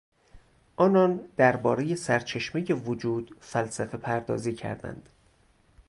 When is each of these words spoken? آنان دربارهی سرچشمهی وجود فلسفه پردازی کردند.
آنان 0.75 1.29
دربارهی 1.37 1.95
سرچشمهی 1.95 2.73
وجود 2.73 3.37
فلسفه 3.41 3.97
پردازی 3.97 4.53
کردند. 4.53 5.09